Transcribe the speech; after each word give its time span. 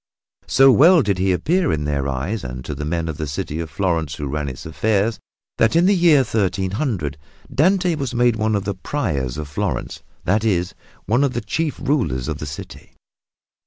So 0.47 0.71
well 0.71 1.03
did 1.03 1.19
he 1.19 1.31
appear 1.31 1.71
in 1.71 1.83
their 1.83 2.07
eyes 2.07 2.43
and 2.43 2.65
to 2.65 2.73
the 2.73 2.85
men 2.85 3.07
of 3.07 3.17
the 3.17 3.27
city 3.27 3.59
of 3.59 3.69
Florence 3.69 4.15
who 4.15 4.25
ran 4.27 4.49
its 4.49 4.65
affairs 4.65 5.19
that 5.59 5.75
in 5.75 5.85
the 5.85 5.93
year 5.95 6.21
1300 6.21 7.19
Dante 7.53 7.93
was 7.93 8.15
made 8.15 8.35
one 8.35 8.55
of 8.55 8.63
the 8.65 8.73
Priors 8.73 9.37
of 9.37 9.47
Florence, 9.47 10.01
that 10.23 10.43
is, 10.43 10.73
one 11.05 11.23
of 11.23 11.33
the 11.33 11.41
chief 11.41 11.79
rulers 11.79 12.27
of 12.27 12.39
the 12.39 12.47
city. 12.47 12.93